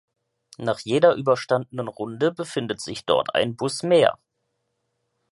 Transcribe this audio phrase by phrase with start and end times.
[0.57, 4.17] Nach jeder überstandenen Runde befindet sich dort ein Bus mehr.